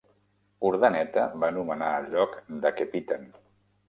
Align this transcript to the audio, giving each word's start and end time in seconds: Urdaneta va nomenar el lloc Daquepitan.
Urdaneta 0.69 1.25
va 1.43 1.49
nomenar 1.57 1.89
el 1.97 2.07
lloc 2.13 2.33
Daquepitan. 2.65 3.29